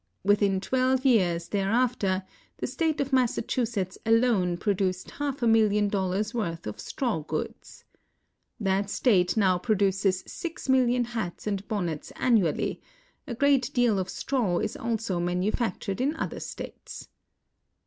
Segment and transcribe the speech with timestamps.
[0.23, 2.23] Within twelve years there after
[2.57, 7.83] the State of Massachusetts alone produced half a million dollars' worth of straw goods.
[8.59, 12.81] That State now produces six million hats and bonnets annually;
[13.27, 17.07] a great deal of straw is also manufactured in other States.